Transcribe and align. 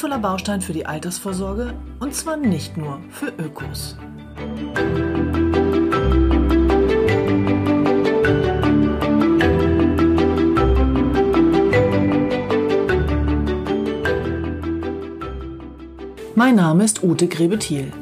Sinnvoller 0.00 0.22
Baustein 0.22 0.62
für 0.62 0.72
die 0.72 0.86
Altersvorsorge 0.86 1.74
und 1.98 2.14
zwar 2.14 2.38
nicht 2.38 2.78
nur 2.78 3.00
für 3.10 3.26
Ökos. 3.36 3.98
Mein 16.34 16.54
Name 16.54 16.84
ist 16.84 17.02
Ute 17.02 17.28
Grebethiel. 17.28 17.92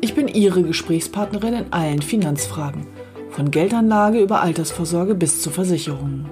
Ich 0.00 0.14
bin 0.14 0.28
Ihre 0.28 0.62
Gesprächspartnerin 0.62 1.52
in 1.52 1.70
allen 1.70 2.00
Finanzfragen, 2.00 2.86
von 3.28 3.50
Geldanlage 3.50 4.22
über 4.22 4.40
Altersvorsorge 4.40 5.14
bis 5.14 5.42
zu 5.42 5.50
Versicherungen. 5.50 6.30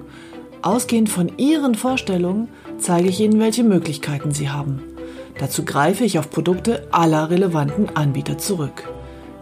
Ausgehend 0.63 1.09
von 1.09 1.31
Ihren 1.37 1.75
Vorstellungen 1.75 2.49
zeige 2.79 3.09
ich 3.09 3.19
Ihnen, 3.19 3.39
welche 3.39 3.63
Möglichkeiten 3.63 4.31
Sie 4.31 4.49
haben. 4.49 4.94
Dazu 5.37 5.65
greife 5.65 6.05
ich 6.05 6.17
auf 6.17 6.29
Produkte 6.29 6.87
aller 6.91 7.29
relevanten 7.29 7.95
Anbieter 7.95 8.37
zurück. 8.37 8.89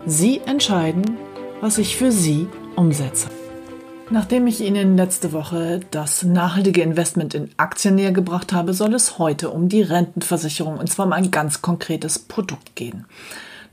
Sie 0.05 0.41
entscheiden, 0.45 1.17
was 1.61 1.77
ich 1.77 1.95
für 1.95 2.11
Sie 2.11 2.47
umsetze. 2.75 3.29
Nachdem 4.09 4.47
ich 4.47 4.61
Ihnen 4.61 4.97
letzte 4.97 5.31
Woche 5.31 5.79
das 5.91 6.23
nachhaltige 6.23 6.81
Investment 6.81 7.35
in 7.35 7.49
Aktien 7.57 7.95
näher 7.95 8.11
gebracht 8.11 8.51
habe, 8.51 8.73
soll 8.73 8.93
es 8.93 9.17
heute 9.17 9.49
um 9.49 9.69
die 9.69 9.81
Rentenversicherung 9.81 10.77
und 10.77 10.89
zwar 10.89 11.05
um 11.05 11.13
ein 11.13 11.31
ganz 11.31 11.61
konkretes 11.61 12.19
Produkt 12.19 12.75
gehen. 12.75 13.05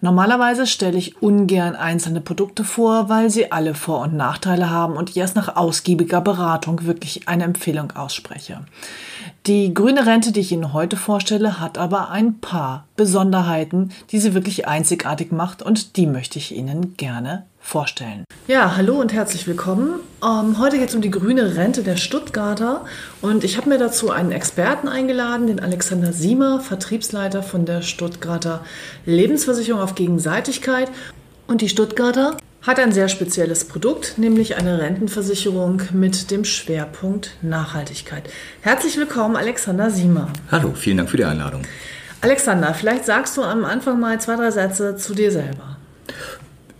Normalerweise 0.02 0.66
stelle 0.66 0.96
ich 0.96 1.20
ungern 1.20 1.76
einzelne 1.76 2.22
Produkte 2.22 2.64
vor, 2.64 3.10
weil 3.10 3.28
sie 3.28 3.52
alle 3.52 3.74
Vor- 3.74 4.00
und 4.00 4.14
Nachteile 4.14 4.70
haben 4.70 4.94
und 4.94 5.10
ich 5.10 5.16
erst 5.18 5.36
nach 5.36 5.56
ausgiebiger 5.56 6.22
Beratung 6.22 6.86
wirklich 6.86 7.28
eine 7.28 7.44
Empfehlung 7.44 7.90
ausspreche. 7.90 8.60
Die 9.46 9.72
grüne 9.72 10.04
Rente, 10.04 10.32
die 10.32 10.40
ich 10.40 10.52
Ihnen 10.52 10.74
heute 10.74 10.98
vorstelle, 10.98 11.60
hat 11.60 11.78
aber 11.78 12.10
ein 12.10 12.40
paar 12.40 12.86
Besonderheiten, 12.96 13.90
die 14.10 14.20
sie 14.20 14.34
wirklich 14.34 14.68
einzigartig 14.68 15.32
macht 15.32 15.62
und 15.62 15.96
die 15.96 16.06
möchte 16.06 16.38
ich 16.38 16.54
Ihnen 16.54 16.94
gerne 16.98 17.46
vorstellen. 17.58 18.24
Ja, 18.48 18.76
hallo 18.76 19.00
und 19.00 19.14
herzlich 19.14 19.46
willkommen. 19.46 19.94
Ähm, 20.22 20.58
heute 20.58 20.78
geht 20.78 20.90
es 20.90 20.94
um 20.94 21.00
die 21.00 21.10
grüne 21.10 21.56
Rente 21.56 21.82
der 21.82 21.96
Stuttgarter 21.96 22.84
und 23.22 23.42
ich 23.42 23.56
habe 23.56 23.70
mir 23.70 23.78
dazu 23.78 24.10
einen 24.10 24.30
Experten 24.30 24.88
eingeladen, 24.88 25.46
den 25.46 25.60
Alexander 25.60 26.12
Siemer, 26.12 26.60
Vertriebsleiter 26.60 27.42
von 27.42 27.64
der 27.64 27.80
Stuttgarter 27.80 28.62
Lebensversicherung 29.06 29.80
auf 29.80 29.94
Gegenseitigkeit. 29.94 30.90
Und 31.46 31.62
die 31.62 31.68
Stuttgarter 31.70 32.36
hat 32.62 32.78
ein 32.78 32.92
sehr 32.92 33.08
spezielles 33.08 33.64
Produkt, 33.64 34.18
nämlich 34.18 34.56
eine 34.56 34.80
Rentenversicherung 34.80 35.82
mit 35.92 36.30
dem 36.30 36.44
Schwerpunkt 36.44 37.36
Nachhaltigkeit. 37.42 38.24
Herzlich 38.60 38.96
willkommen, 38.96 39.36
Alexander 39.36 39.90
Siemer. 39.90 40.28
Hallo, 40.50 40.72
vielen 40.74 40.98
Dank 40.98 41.10
für 41.10 41.16
die 41.16 41.24
Einladung. 41.24 41.62
Alexander, 42.20 42.74
vielleicht 42.74 43.06
sagst 43.06 43.36
du 43.36 43.42
am 43.42 43.64
Anfang 43.64 43.98
mal 43.98 44.20
zwei, 44.20 44.36
drei 44.36 44.50
Sätze 44.50 44.96
zu 44.96 45.14
dir 45.14 45.32
selber. 45.32 45.78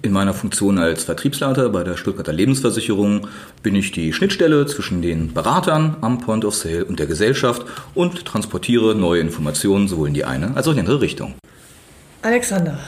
In 0.03 0.13
meiner 0.13 0.35
Funktion 0.35 0.79
als 0.79 1.05
Vertriebsleiter 1.05 1.69
bei 1.71 1.83
der 1.83 1.97
Stuttgarter 1.97 2.33
Lebensversicherung 2.33 3.29
bin 3.63 3.75
ich 3.75 3.93
die 3.93 4.13
Schnittstelle 4.13 4.67
zwischen 4.67 5.03
den 5.03 5.33
Beratern 5.35 5.97
am 6.01 6.19
Point 6.21 6.45
of 6.45 6.55
Sale 6.55 6.85
und 6.85 6.99
der 6.99 7.07
Gesellschaft 7.07 7.65
und 7.95 8.25
transportiere 8.25 8.95
neue 8.95 9.21
Informationen 9.21 9.89
sowohl 9.89 10.09
in 10.09 10.15
die 10.15 10.25
eine 10.25 10.57
als 10.57 10.67
auch 10.67 10.71
in 10.71 10.77
die 10.77 10.81
andere 10.81 11.01
Richtung. 11.01 11.35
Alexander, 12.23 12.79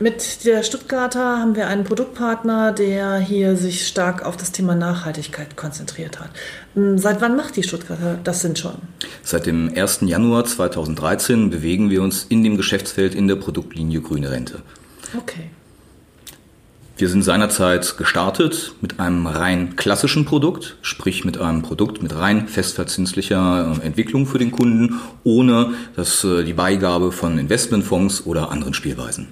mit 0.00 0.46
der 0.46 0.62
Stuttgarter 0.62 1.38
haben 1.38 1.54
wir 1.54 1.68
einen 1.68 1.84
Produktpartner, 1.84 2.72
der 2.72 3.18
hier 3.18 3.56
sich 3.56 3.86
stark 3.86 4.24
auf 4.24 4.36
das 4.36 4.50
Thema 4.50 4.74
Nachhaltigkeit 4.74 5.56
konzentriert 5.56 6.18
hat. 6.18 6.30
Hm, 6.74 6.98
seit 6.98 7.20
wann 7.20 7.36
macht 7.36 7.56
die 7.56 7.62
Stuttgarter 7.62 8.18
das 8.24 8.40
denn 8.40 8.56
schon? 8.56 8.76
Seit 9.22 9.46
dem 9.46 9.70
1. 9.74 10.00
Januar 10.02 10.46
2013 10.46 11.50
bewegen 11.50 11.90
wir 11.90 12.02
uns 12.02 12.24
in 12.24 12.42
dem 12.42 12.56
Geschäftsfeld 12.56 13.14
in 13.14 13.28
der 13.28 13.36
Produktlinie 13.36 14.00
Grüne 14.00 14.30
Rente. 14.30 14.62
Okay. 15.16 15.50
Wir 16.96 17.08
sind 17.08 17.22
seinerzeit 17.22 17.96
gestartet 17.96 18.74
mit 18.80 19.00
einem 19.00 19.26
rein 19.26 19.76
klassischen 19.76 20.24
Produkt, 20.24 20.76
sprich 20.82 21.24
mit 21.24 21.38
einem 21.38 21.62
Produkt 21.62 22.02
mit 22.02 22.14
rein 22.14 22.46
festverzinslicher 22.46 23.74
äh, 23.82 23.86
Entwicklung 23.86 24.26
für 24.26 24.38
den 24.38 24.50
Kunden, 24.50 25.00
ohne 25.24 25.72
das, 25.96 26.24
äh, 26.24 26.44
die 26.44 26.52
Beigabe 26.52 27.12
von 27.12 27.38
Investmentfonds 27.38 28.26
oder 28.26 28.50
anderen 28.50 28.74
Spielweisen. 28.74 29.28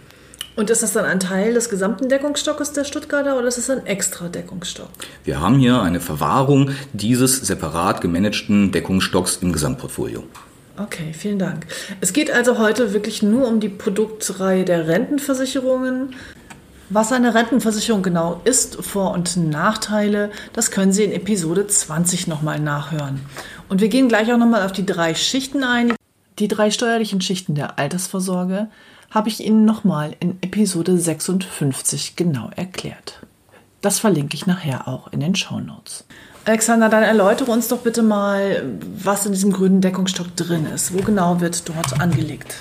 Und 0.59 0.71
ist 0.71 0.83
das 0.83 0.93
dann 0.93 1.05
ein 1.05 1.21
Teil 1.21 1.55
des 1.55 1.69
gesamten 1.69 2.09
Deckungsstockes 2.09 2.73
der 2.73 2.83
Stuttgarter 2.83 3.39
oder 3.39 3.47
ist 3.47 3.59
es 3.59 3.71
ein 3.71 3.87
extra 3.87 4.27
Deckungsstock? 4.27 4.89
Wir 5.23 5.41
haben 5.41 5.61
hier 5.61 5.81
eine 5.81 6.01
Verwahrung 6.01 6.73
dieses 6.93 7.37
separat 7.37 8.01
gemanagten 8.01 8.73
Deckungsstocks 8.73 9.37
im 9.37 9.53
Gesamtportfolio. 9.53 10.25
Okay, 10.77 11.13
vielen 11.17 11.39
Dank. 11.39 11.69
Es 12.01 12.13
geht 12.13 12.33
also 12.33 12.59
heute 12.59 12.93
wirklich 12.93 13.23
nur 13.23 13.47
um 13.47 13.61
die 13.61 13.69
Produktreihe 13.69 14.65
der 14.65 14.89
Rentenversicherungen. 14.89 16.17
Was 16.91 17.13
eine 17.13 17.37
Rentenversicherung 17.37 18.03
genau 18.03 18.41
ist, 18.43 18.85
Vor- 18.85 19.13
und 19.13 19.37
Nachteile, 19.37 20.33
das 20.55 20.73
können 20.73 20.91
Sie 20.91 21.05
in 21.05 21.13
Episode 21.13 21.69
20 21.69 22.27
nochmal 22.27 22.59
nachhören. 22.59 23.21
Und 23.69 23.81
wir 23.81 23.89
gehen 23.89 24.09
gleich 24.09 24.33
auch 24.33 24.39
nochmal 24.39 24.67
auf 24.67 24.73
die 24.73 24.85
drei 24.85 25.15
Schichten 25.15 25.63
ein. 25.63 25.93
Die 26.41 26.49
drei 26.49 26.73
steuerlichen 26.73 27.21
Schichten 27.21 27.55
der 27.55 27.79
Altersvorsorge 27.79 28.67
habe 29.11 29.29
ich 29.29 29.45
Ihnen 29.45 29.65
nochmal 29.65 30.15
in 30.21 30.39
Episode 30.43 30.99
56 30.99 32.17
genau 32.17 32.51
erklärt. 32.55 33.21
Das 33.81 33.99
verlinke 33.99 34.35
ich 34.35 34.47
nachher 34.47 34.89
auch 34.89 35.13
in 35.13 35.21
den 35.21 35.35
Show 35.35 35.61
Notes. 35.61 36.05
Alexander, 36.45 36.89
dann 36.89 37.03
erläutere 37.03 37.51
uns 37.51 37.69
doch 37.69 37.81
bitte 37.81 38.03
mal, 38.03 38.65
was 39.03 39.27
in 39.27 39.33
diesem 39.33 39.53
grünen 39.53 39.81
Deckungsstock 39.81 40.35
drin 40.35 40.67
ist. 40.67 40.95
Wo 40.95 41.03
genau 41.03 41.41
wird 41.41 41.69
dort 41.69 42.01
angelegt? 42.01 42.57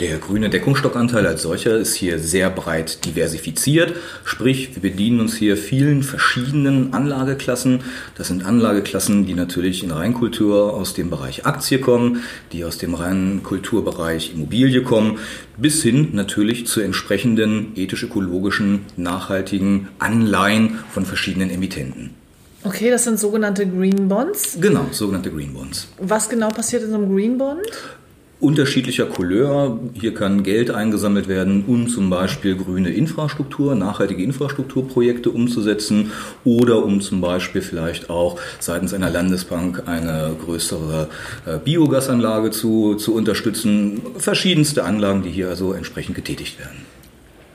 Der 0.00 0.18
grüne 0.18 0.50
Deckungsstockanteil 0.50 1.24
als 1.24 1.42
solcher 1.42 1.76
ist 1.76 1.94
hier 1.94 2.18
sehr 2.18 2.50
breit 2.50 3.04
diversifiziert, 3.04 3.94
sprich 4.24 4.74
wir 4.74 4.82
bedienen 4.82 5.20
uns 5.20 5.36
hier 5.36 5.56
vielen 5.56 6.02
verschiedenen 6.02 6.92
Anlageklassen. 6.92 7.82
Das 8.16 8.26
sind 8.26 8.44
Anlageklassen, 8.44 9.24
die 9.24 9.34
natürlich 9.34 9.84
in 9.84 9.92
Reinkultur 9.92 10.74
aus 10.74 10.94
dem 10.94 11.10
Bereich 11.10 11.46
Aktie 11.46 11.78
kommen, 11.78 12.24
die 12.50 12.64
aus 12.64 12.76
dem 12.78 12.94
reinen 12.94 13.44
Kulturbereich 13.44 14.34
Immobilie 14.34 14.82
kommen, 14.82 15.20
bis 15.58 15.80
hin 15.84 16.08
natürlich 16.12 16.66
zu 16.66 16.80
entsprechenden 16.80 17.76
ethisch-ökologischen, 17.76 18.86
nachhaltigen 18.96 19.90
Anleihen 20.00 20.80
von 20.90 21.06
verschiedenen 21.06 21.50
Emittenten. 21.50 22.10
Okay, 22.64 22.90
das 22.90 23.04
sind 23.04 23.20
sogenannte 23.20 23.64
Green 23.64 24.08
Bonds. 24.08 24.58
Genau, 24.60 24.86
sogenannte 24.90 25.30
Green 25.30 25.54
Bonds. 25.54 25.86
Was 26.00 26.28
genau 26.28 26.48
passiert 26.48 26.82
in 26.82 26.90
so 26.90 26.96
einem 26.96 27.14
Green 27.14 27.38
Bond? 27.38 27.60
Unterschiedlicher 28.44 29.06
Couleur. 29.06 29.80
Hier 29.94 30.14
kann 30.14 30.42
Geld 30.42 30.70
eingesammelt 30.70 31.26
werden, 31.26 31.64
um 31.66 31.88
zum 31.88 32.10
Beispiel 32.10 32.56
grüne 32.56 32.90
Infrastruktur, 32.90 33.74
nachhaltige 33.74 34.22
Infrastrukturprojekte 34.22 35.30
umzusetzen 35.30 36.12
oder 36.44 36.84
um 36.84 37.00
zum 37.00 37.20
Beispiel 37.20 37.62
vielleicht 37.62 38.10
auch 38.10 38.38
seitens 38.60 38.92
einer 38.94 39.10
Landesbank 39.10 39.84
eine 39.86 40.36
größere 40.44 41.08
äh, 41.46 41.58
Biogasanlage 41.58 42.50
zu, 42.50 42.94
zu 42.94 43.14
unterstützen. 43.14 44.02
Verschiedenste 44.18 44.84
Anlagen, 44.84 45.22
die 45.22 45.30
hier 45.30 45.48
also 45.48 45.72
entsprechend 45.72 46.14
getätigt 46.14 46.58
werden. 46.58 46.93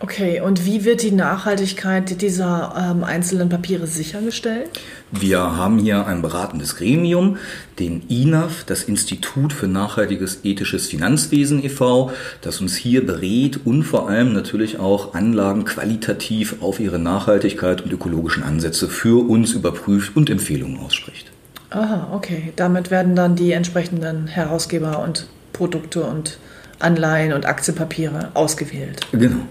Okay, 0.02 0.40
und 0.40 0.66
wie 0.66 0.86
wird 0.86 1.04
die 1.04 1.12
Nachhaltigkeit 1.12 2.22
dieser 2.22 2.74
ähm, 2.78 3.04
einzelnen 3.04 3.50
Papiere 3.50 3.86
sichergestellt? 3.86 4.70
Wir 5.12 5.40
haben 5.58 5.78
hier 5.78 6.08
ein 6.08 6.22
beratendes 6.22 6.78
Gremium, 6.78 7.38
den 7.80 8.04
INAF, 8.08 8.64
das 8.64 8.84
Institut 8.84 9.52
für 9.52 9.68
nachhaltiges 9.68 10.40
ethisches 10.44 10.88
Finanzwesen 10.88 11.62
e.V., 11.66 12.12
das 12.42 12.62
uns 12.62 12.78
hier 12.78 13.06
berät 13.06 13.60
und 13.66 13.84
vor 13.84 14.10
allem 14.10 14.32
natürlich 14.32 14.80
auch 14.80 15.16
Anlagen 15.16 15.66
qualitativ 15.66 16.56
auf 16.62 16.80
ihre 16.80 17.00
Nachhaltigkeit 17.00 17.82
und 17.82 17.92
ökologischen 17.92 18.44
Ansätze 18.44 18.88
für 18.88 19.28
uns 19.30 19.52
überprüft 19.52 20.16
und 20.16 20.30
Empfehlungen 20.30 20.80
ausspricht. 20.80 21.30
Aha, 21.72 22.08
okay. 22.14 22.54
Damit 22.56 22.90
werden 22.90 23.18
dann 23.18 23.36
die 23.36 23.52
entsprechenden 23.52 24.28
Herausgeber 24.28 25.04
und 25.04 25.28
Produkte 25.52 26.04
und 26.04 26.40
Anleihen 26.80 27.34
und 27.34 27.46
Aktienpapiere 27.46 28.32
ausgewählt. 28.34 29.02
Genau. 29.12 29.42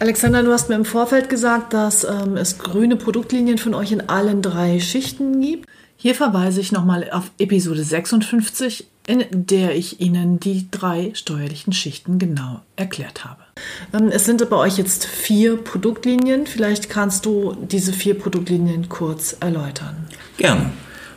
Alexander, 0.00 0.42
du 0.42 0.52
hast 0.52 0.68
mir 0.68 0.74
im 0.74 0.84
Vorfeld 0.84 1.28
gesagt, 1.28 1.72
dass 1.72 2.04
ähm, 2.04 2.36
es 2.36 2.58
grüne 2.58 2.96
Produktlinien 2.96 3.58
von 3.58 3.74
euch 3.74 3.92
in 3.92 4.08
allen 4.08 4.42
drei 4.42 4.80
Schichten 4.80 5.40
gibt. 5.40 5.68
Hier 5.96 6.14
verweise 6.14 6.60
ich 6.60 6.72
nochmal 6.72 7.08
auf 7.10 7.30
Episode 7.38 7.82
56, 7.84 8.86
in 9.06 9.24
der 9.30 9.76
ich 9.76 10.00
Ihnen 10.00 10.40
die 10.40 10.68
drei 10.70 11.12
steuerlichen 11.14 11.72
Schichten 11.72 12.18
genau 12.18 12.60
erklärt 12.76 13.24
habe. 13.24 13.42
Ähm, 13.92 14.08
es 14.08 14.24
sind 14.24 14.48
bei 14.50 14.56
euch 14.56 14.78
jetzt 14.78 15.06
vier 15.06 15.56
Produktlinien. 15.56 16.46
Vielleicht 16.46 16.90
kannst 16.90 17.24
du 17.24 17.54
diese 17.54 17.92
vier 17.92 18.18
Produktlinien 18.18 18.88
kurz 18.88 19.36
erläutern. 19.40 20.08
Gerne. 20.36 20.72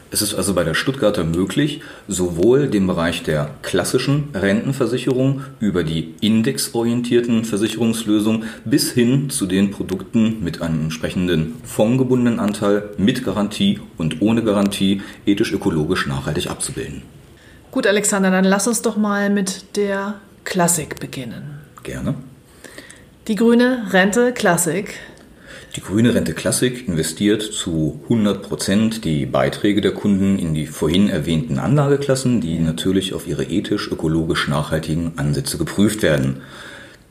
Es 0.09 0.21
ist 0.21 0.36
also 0.36 0.54
bei 0.54 0.63
der 0.63 0.74
Stuttgarter 0.74 1.25
möglich, 1.25 1.81
sowohl 2.07 2.68
den 2.68 2.88
Bereich 2.88 3.24
der 3.24 3.50
klassischen 3.62 4.30
Rentenversicherung 4.33 5.42
über 5.59 5.83
die 5.83 6.15
indexorientierten 6.21 7.44
Versicherungslösungen 7.44 8.45
bis 8.63 8.92
hin 8.92 9.30
zu 9.30 9.45
den 9.45 9.71
Produkten 9.71 10.42
mit 10.44 10.62
einem 10.62 10.83
entsprechenden 10.83 11.56
fondgebundenen 11.63 12.39
Anteil 12.39 12.89
mit 12.98 13.25
Garantie 13.25 13.81
und 13.98 14.21
ohne 14.21 14.44
Garantie 14.44 15.01
ethisch-ökologisch 15.25 16.07
nachhaltig 16.07 16.50
abzubilden. 16.50 17.01
Gut, 17.71 17.86
Alexander, 17.86 18.31
dann 18.31 18.45
lass 18.45 18.68
uns 18.68 18.81
doch 18.81 18.95
mal 18.95 19.30
mit 19.30 19.75
der 19.75 20.15
Klassik 20.45 21.01
beginnen. 21.01 21.60
Gerne. 21.83 22.15
Die 23.27 23.36
grüne 23.36 23.88
Rente 23.92 24.31
Klassik 24.31 24.94
die 25.75 25.81
Grüne 25.81 26.15
Rente 26.15 26.33
Klassik 26.33 26.88
investiert 26.88 27.42
zu 27.42 28.00
100 28.04 28.42
Prozent 28.42 29.06
die 29.06 29.25
Beiträge 29.25 29.81
der 29.81 29.94
Kunden 29.94 30.39
in 30.39 30.54
die 30.54 30.65
vorhin 30.65 31.09
erwähnten 31.09 31.59
Anlageklassen, 31.59 32.42
die 32.42 32.59
natürlich 32.59 33.13
auf 33.13 33.27
ihre 33.27 33.44
ethisch-ökologisch 33.44 34.48
nachhaltigen 34.48 35.13
Ansätze 35.18 35.57
geprüft 35.57 36.01
werden. 36.01 36.42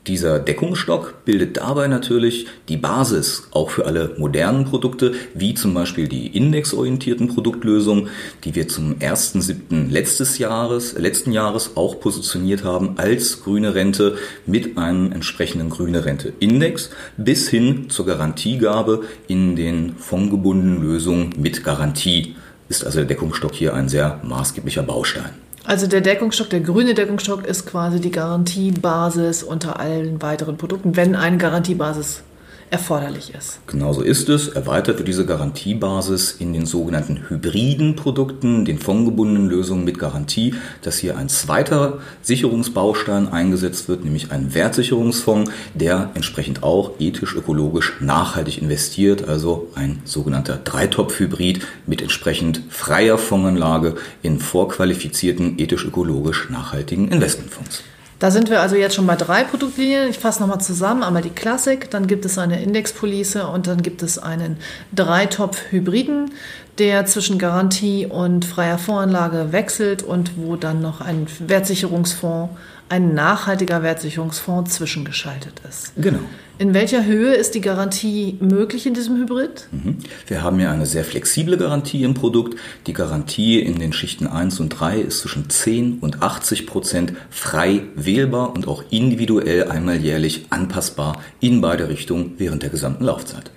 Dieser 0.06 0.38
Deckungsstock 0.38 1.24
bildet 1.24 1.56
dabei 1.56 1.88
natürlich 1.88 2.46
die 2.68 2.76
Basis 2.76 3.48
auch 3.50 3.70
für 3.70 3.86
alle 3.86 4.14
modernen 4.18 4.64
Produkte, 4.64 5.14
wie 5.34 5.54
zum 5.54 5.74
Beispiel 5.74 6.06
die 6.06 6.28
indexorientierten 6.28 7.26
Produktlösungen, 7.26 8.08
die 8.44 8.54
wir 8.54 8.68
zum 8.68 8.94
1.7. 9.00 9.90
letztes 9.90 10.38
Jahres, 10.38 10.96
letzten 10.96 11.32
Jahres 11.32 11.72
auch 11.74 11.98
positioniert 11.98 12.62
haben 12.62 12.94
als 12.98 13.42
grüne 13.42 13.74
Rente 13.74 14.16
mit 14.46 14.78
einem 14.78 15.10
entsprechenden 15.10 15.70
grüne 15.70 16.04
Rente 16.04 16.32
Index 16.38 16.90
bis 17.16 17.48
hin 17.48 17.90
zur 17.90 18.06
Garantiegabe 18.06 19.02
in 19.26 19.56
den 19.56 19.96
fondgebundenen 19.96 20.82
Lösungen 20.82 21.30
mit 21.36 21.64
Garantie. 21.64 22.36
Ist 22.68 22.84
also 22.84 22.98
der 22.98 23.06
Deckungsstock 23.06 23.54
hier 23.54 23.74
ein 23.74 23.88
sehr 23.88 24.20
maßgeblicher 24.22 24.84
Baustein. 24.84 25.45
Also 25.66 25.88
der 25.88 26.00
Deckungsstock, 26.00 26.48
der 26.50 26.60
grüne 26.60 26.94
Deckungsstock 26.94 27.44
ist 27.44 27.66
quasi 27.66 28.00
die 28.00 28.12
Garantiebasis 28.12 29.42
unter 29.42 29.80
allen 29.80 30.22
weiteren 30.22 30.56
Produkten, 30.56 30.94
wenn 30.94 31.16
eine 31.16 31.38
Garantiebasis 31.38 32.22
erforderlich 32.70 33.32
ist. 33.34 33.60
Genauso 33.66 34.02
ist 34.02 34.28
es. 34.28 34.48
Erweitert 34.48 34.98
wird 34.98 35.08
diese 35.08 35.24
Garantiebasis 35.24 36.36
in 36.38 36.52
den 36.52 36.66
sogenannten 36.66 37.28
hybriden 37.28 37.96
Produkten, 37.96 38.64
den 38.64 38.78
fondgebundenen 38.78 39.48
Lösungen 39.48 39.84
mit 39.84 39.98
Garantie, 39.98 40.54
dass 40.82 40.98
hier 40.98 41.16
ein 41.16 41.28
zweiter 41.28 41.98
Sicherungsbaustein 42.22 43.28
eingesetzt 43.28 43.88
wird, 43.88 44.04
nämlich 44.04 44.32
ein 44.32 44.54
Wertsicherungsfonds, 44.54 45.50
der 45.74 46.10
entsprechend 46.14 46.62
auch 46.62 46.92
ethisch-ökologisch 46.98 47.94
nachhaltig 48.00 48.60
investiert, 48.60 49.28
also 49.28 49.68
ein 49.74 50.00
sogenannter 50.04 50.56
Dreitopf-Hybrid 50.56 51.60
mit 51.86 52.02
entsprechend 52.02 52.62
freier 52.68 53.18
Fondsanlage 53.18 53.94
in 54.22 54.40
vorqualifizierten 54.40 55.58
ethisch-ökologisch 55.58 56.50
nachhaltigen 56.50 57.08
Investmentfonds. 57.08 57.82
Da 58.18 58.30
sind 58.30 58.48
wir 58.48 58.62
also 58.62 58.76
jetzt 58.76 58.94
schon 58.94 59.06
bei 59.06 59.16
drei 59.16 59.44
Produktlinien. 59.44 60.08
Ich 60.08 60.18
fasse 60.18 60.40
nochmal 60.40 60.60
zusammen. 60.60 61.02
Einmal 61.02 61.20
die 61.20 61.30
Klassik, 61.30 61.90
dann 61.90 62.06
gibt 62.06 62.24
es 62.24 62.38
eine 62.38 62.62
Indexpolice 62.62 63.46
und 63.46 63.66
dann 63.66 63.82
gibt 63.82 64.02
es 64.02 64.18
einen 64.18 64.56
Dreitopf-Hybriden, 64.94 66.30
der 66.78 67.04
zwischen 67.04 67.38
Garantie 67.38 68.06
und 68.06 68.46
freier 68.46 68.78
Voranlage 68.78 69.52
wechselt 69.52 70.02
und 70.02 70.32
wo 70.36 70.56
dann 70.56 70.80
noch 70.80 71.02
ein 71.02 71.26
Wertsicherungsfonds 71.40 72.56
ein 72.88 73.14
nachhaltiger 73.14 73.82
Wertsicherungsfonds 73.82 74.74
zwischengeschaltet 74.74 75.60
ist. 75.68 75.92
Genau. 75.96 76.20
In 76.58 76.72
welcher 76.72 77.04
Höhe 77.04 77.34
ist 77.34 77.54
die 77.54 77.60
Garantie 77.60 78.38
möglich 78.40 78.86
in 78.86 78.94
diesem 78.94 79.16
Hybrid? 79.16 79.68
Mhm. 79.72 79.98
Wir 80.26 80.42
haben 80.42 80.58
ja 80.58 80.72
eine 80.72 80.86
sehr 80.86 81.04
flexible 81.04 81.58
Garantie 81.58 82.02
im 82.02 82.14
Produkt. 82.14 82.58
Die 82.86 82.94
Garantie 82.94 83.60
in 83.60 83.78
den 83.78 83.92
Schichten 83.92 84.26
1 84.26 84.60
und 84.60 84.70
3 84.70 85.00
ist 85.00 85.18
zwischen 85.18 85.50
10 85.50 85.98
und 85.98 86.22
80 86.22 86.66
Prozent 86.66 87.12
frei 87.28 87.82
wählbar 87.94 88.54
und 88.54 88.68
auch 88.68 88.84
individuell 88.90 89.68
einmal 89.68 89.96
jährlich 89.96 90.46
anpassbar 90.48 91.20
in 91.40 91.60
beide 91.60 91.88
Richtungen 91.88 92.34
während 92.38 92.62
der 92.62 92.70
gesamten 92.70 93.04
Laufzeit. 93.04 93.50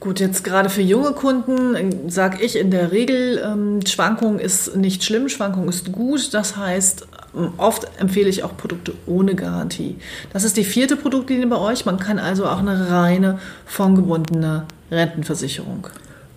Gut, 0.00 0.18
jetzt 0.18 0.44
gerade 0.44 0.70
für 0.70 0.80
junge 0.80 1.12
Kunden 1.12 1.74
äh, 1.74 2.10
sage 2.10 2.42
ich 2.42 2.56
in 2.56 2.70
der 2.70 2.90
Regel, 2.90 3.38
ähm, 3.44 3.80
Schwankung 3.86 4.38
ist 4.38 4.74
nicht 4.74 5.04
schlimm, 5.04 5.28
Schwankung 5.28 5.68
ist 5.68 5.92
gut. 5.92 6.32
Das 6.32 6.56
heißt, 6.56 7.06
ähm, 7.36 7.52
oft 7.58 7.86
empfehle 8.00 8.30
ich 8.30 8.42
auch 8.42 8.56
Produkte 8.56 8.94
ohne 9.06 9.34
Garantie. 9.34 9.96
Das 10.32 10.44
ist 10.44 10.56
die 10.56 10.64
vierte 10.64 10.96
Produktlinie 10.96 11.46
bei 11.48 11.58
euch. 11.58 11.84
Man 11.84 11.98
kann 11.98 12.18
also 12.18 12.46
auch 12.46 12.60
eine 12.60 12.90
reine 12.90 13.38
fondgebundene 13.66 14.64
Rentenversicherung 14.90 15.88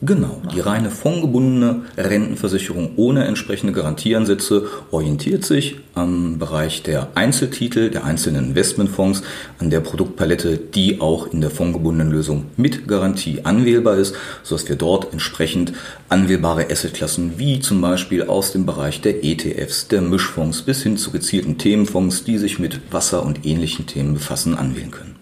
Genau, 0.05 0.41
die 0.53 0.59
reine 0.59 0.89
fondgebundene 0.89 1.83
Rentenversicherung 1.95 2.91
ohne 2.97 3.23
entsprechende 3.23 3.71
Garantieansätze 3.71 4.67
orientiert 4.91 5.45
sich 5.45 5.77
am 5.95 6.39
Bereich 6.39 6.83
der 6.83 7.07
Einzeltitel, 7.15 7.89
der 7.89 8.03
einzelnen 8.03 8.47
Investmentfonds, 8.49 9.21
an 9.59 9.69
der 9.69 9.79
Produktpalette, 9.79 10.57
die 10.57 10.99
auch 10.99 11.31
in 11.31 11.39
der 11.39 11.51
fondgebundenen 11.51 12.11
Lösung 12.11 12.47
mit 12.57 12.85
Garantie 12.85 13.41
anwählbar 13.45 13.95
ist, 13.95 14.15
sodass 14.41 14.67
wir 14.67 14.75
dort 14.75 15.13
entsprechend 15.13 15.71
anwählbare 16.09 16.69
Assetklassen 16.69 17.35
wie 17.37 17.61
zum 17.61 17.79
Beispiel 17.79 18.23
aus 18.23 18.51
dem 18.51 18.65
Bereich 18.65 18.99
der 18.99 19.23
ETFs, 19.23 19.87
der 19.87 20.01
Mischfonds 20.01 20.63
bis 20.63 20.83
hin 20.83 20.97
zu 20.97 21.11
gezielten 21.11 21.57
Themenfonds, 21.57 22.25
die 22.25 22.39
sich 22.39 22.59
mit 22.59 22.81
Wasser 22.91 23.25
und 23.25 23.45
ähnlichen 23.45 23.87
Themen 23.87 24.15
befassen, 24.15 24.55
anwählen 24.55 24.91
können. 24.91 25.12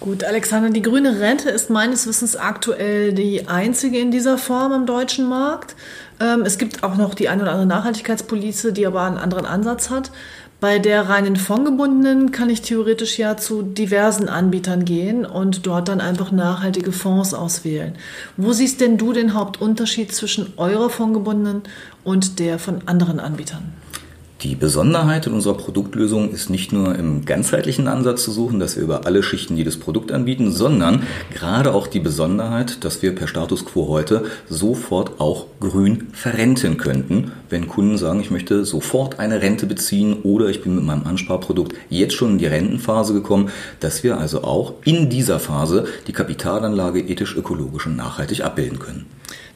Gut, 0.00 0.24
Alexander, 0.24 0.70
die 0.70 0.80
grüne 0.80 1.20
Rente 1.20 1.50
ist 1.50 1.68
meines 1.68 2.06
Wissens 2.06 2.34
aktuell 2.34 3.12
die 3.12 3.48
einzige 3.48 3.98
in 3.98 4.10
dieser 4.10 4.38
Form 4.38 4.72
am 4.72 4.86
deutschen 4.86 5.28
Markt. 5.28 5.76
Ähm, 6.18 6.40
es 6.40 6.56
gibt 6.56 6.82
auch 6.82 6.96
noch 6.96 7.12
die 7.12 7.28
ein 7.28 7.42
oder 7.42 7.50
andere 7.50 7.66
Nachhaltigkeitspolice, 7.66 8.72
die 8.72 8.86
aber 8.86 9.02
einen 9.02 9.18
anderen 9.18 9.44
Ansatz 9.44 9.90
hat. 9.90 10.10
Bei 10.58 10.78
der 10.78 11.10
reinen 11.10 11.36
fondgebundenen 11.36 12.32
kann 12.32 12.48
ich 12.48 12.62
theoretisch 12.62 13.18
ja 13.18 13.36
zu 13.36 13.60
diversen 13.60 14.30
Anbietern 14.30 14.86
gehen 14.86 15.26
und 15.26 15.66
dort 15.66 15.88
dann 15.88 16.00
einfach 16.00 16.32
nachhaltige 16.32 16.92
Fonds 16.92 17.34
auswählen. 17.34 17.94
Wo 18.38 18.54
siehst 18.54 18.80
denn 18.80 18.96
du 18.96 19.12
den 19.12 19.34
Hauptunterschied 19.34 20.14
zwischen 20.14 20.54
eurer 20.56 20.88
fondgebundenen 20.88 21.62
und 22.04 22.38
der 22.38 22.58
von 22.58 22.80
anderen 22.86 23.20
Anbietern? 23.20 23.74
Die 24.42 24.54
Besonderheit 24.54 25.26
in 25.26 25.34
unserer 25.34 25.52
Produktlösung 25.52 26.32
ist 26.32 26.48
nicht 26.48 26.72
nur 26.72 26.94
im 26.94 27.26
ganzheitlichen 27.26 27.86
Ansatz 27.86 28.24
zu 28.24 28.30
suchen, 28.32 28.58
dass 28.58 28.74
wir 28.74 28.82
über 28.82 29.04
alle 29.04 29.22
Schichten 29.22 29.54
jedes 29.54 29.78
Produkt 29.78 30.12
anbieten, 30.12 30.50
sondern 30.50 31.02
gerade 31.34 31.74
auch 31.74 31.86
die 31.86 32.00
Besonderheit, 32.00 32.82
dass 32.82 33.02
wir 33.02 33.14
per 33.14 33.28
Status 33.28 33.66
quo 33.66 33.88
heute 33.88 34.24
sofort 34.48 35.20
auch 35.20 35.44
grün 35.60 36.08
verrenten 36.14 36.78
könnten, 36.78 37.32
wenn 37.50 37.68
Kunden 37.68 37.98
sagen, 37.98 38.20
ich 38.20 38.30
möchte 38.30 38.64
sofort 38.64 39.18
eine 39.18 39.42
Rente 39.42 39.66
beziehen 39.66 40.22
oder 40.22 40.46
ich 40.46 40.62
bin 40.62 40.74
mit 40.74 40.84
meinem 40.84 41.06
Ansparprodukt 41.06 41.74
jetzt 41.90 42.14
schon 42.14 42.30
in 42.30 42.38
die 42.38 42.46
Rentenphase 42.46 43.12
gekommen, 43.12 43.50
dass 43.80 44.02
wir 44.04 44.16
also 44.16 44.42
auch 44.42 44.72
in 44.86 45.10
dieser 45.10 45.38
Phase 45.38 45.84
die 46.06 46.14
Kapitalanlage 46.14 47.00
ethisch, 47.00 47.36
ökologisch 47.36 47.84
und 47.84 47.96
nachhaltig 47.96 48.42
abbilden 48.42 48.78
können. 48.78 49.04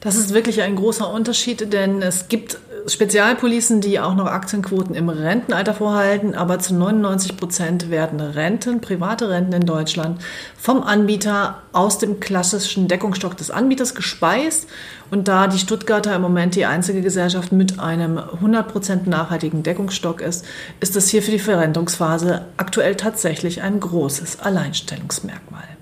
Das 0.01 0.15
ist 0.15 0.35
wirklich 0.35 0.61
ein 0.61 0.75
großer 0.75 1.11
Unterschied, 1.11 1.73
denn 1.73 2.03
es 2.03 2.27
gibt 2.27 2.59
Spezialpolicen, 2.87 3.81
die 3.81 3.99
auch 3.99 4.15
noch 4.15 4.27
Aktienquoten 4.27 4.93
im 4.93 5.09
Rentenalter 5.09 5.73
vorhalten, 5.73 6.35
aber 6.35 6.59
zu 6.59 6.75
99 6.75 7.35
Prozent 7.35 7.89
werden 7.89 8.19
Renten, 8.19 8.79
private 8.79 9.29
Renten 9.29 9.53
in 9.53 9.65
Deutschland, 9.65 10.21
vom 10.55 10.83
Anbieter 10.83 11.63
aus 11.71 11.97
dem 11.97 12.19
klassischen 12.19 12.87
Deckungsstock 12.87 13.37
des 13.37 13.49
Anbieters 13.49 13.95
gespeist. 13.95 14.69
Und 15.09 15.27
da 15.27 15.47
die 15.47 15.59
Stuttgarter 15.59 16.15
im 16.15 16.21
Moment 16.21 16.55
die 16.55 16.65
einzige 16.65 17.01
Gesellschaft 17.01 17.51
mit 17.51 17.79
einem 17.79 18.17
100 18.17 18.67
Prozent 18.67 19.07
nachhaltigen 19.07 19.63
Deckungsstock 19.63 20.21
ist, 20.21 20.45
ist 20.79 20.95
das 20.95 21.09
hier 21.09 21.23
für 21.23 21.31
die 21.31 21.39
Verrentungsphase 21.39 22.45
aktuell 22.57 22.95
tatsächlich 22.95 23.61
ein 23.61 23.79
großes 23.79 24.39
Alleinstellungsmerkmal. 24.39 25.74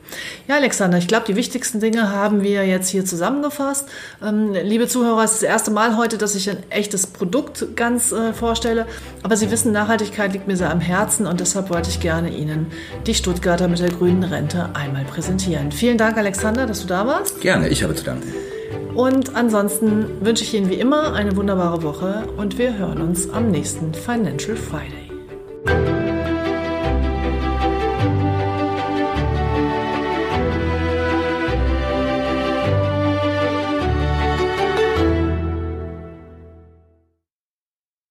Ja, 0.47 0.55
Alexander, 0.55 0.97
ich 0.97 1.07
glaube, 1.07 1.25
die 1.27 1.35
wichtigsten 1.35 1.79
Dinge 1.79 2.11
haben 2.11 2.43
wir 2.43 2.65
jetzt 2.65 2.89
hier 2.89 3.05
zusammengefasst. 3.05 3.87
Ähm, 4.23 4.53
liebe 4.53 4.87
Zuhörer, 4.87 5.23
es 5.23 5.33
ist 5.33 5.43
das 5.43 5.49
erste 5.49 5.71
Mal 5.71 5.97
heute, 5.97 6.17
dass 6.17 6.35
ich 6.35 6.49
ein 6.49 6.57
echtes 6.69 7.07
Produkt 7.07 7.75
ganz 7.75 8.11
äh, 8.11 8.33
vorstelle. 8.33 8.85
Aber 9.23 9.37
Sie 9.37 9.51
wissen, 9.51 9.71
Nachhaltigkeit 9.71 10.33
liegt 10.33 10.47
mir 10.47 10.57
sehr 10.57 10.71
am 10.71 10.81
Herzen 10.81 11.27
und 11.27 11.39
deshalb 11.39 11.69
wollte 11.69 11.89
ich 11.89 11.99
gerne 11.99 12.29
Ihnen 12.29 12.67
die 13.07 13.15
Stuttgarter 13.15 13.67
mit 13.67 13.79
der 13.79 13.89
grünen 13.89 14.23
Rente 14.23 14.69
einmal 14.73 15.05
präsentieren. 15.05 15.71
Vielen 15.71 15.97
Dank, 15.97 16.17
Alexander, 16.17 16.65
dass 16.65 16.81
du 16.81 16.87
da 16.87 17.07
warst. 17.07 17.41
Gerne, 17.41 17.69
ich 17.69 17.83
habe 17.83 17.95
zu 17.95 18.03
danken. 18.03 18.33
Und 18.95 19.35
ansonsten 19.35 20.23
wünsche 20.23 20.43
ich 20.43 20.53
Ihnen 20.53 20.69
wie 20.69 20.75
immer 20.75 21.13
eine 21.13 21.35
wunderbare 21.35 21.81
Woche 21.81 22.27
und 22.37 22.57
wir 22.57 22.77
hören 22.77 23.01
uns 23.01 23.29
am 23.29 23.49
nächsten 23.49 23.93
Financial 23.93 24.55
Friday. 24.55 25.02